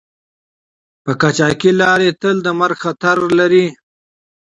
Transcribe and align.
په 1.03 1.11
قاچاقي 1.21 1.71
لارو 1.79 2.09
تل 2.21 2.35
د 2.43 2.47
مرګ 2.59 2.77
خطر 2.83 3.17
لری 3.39 3.65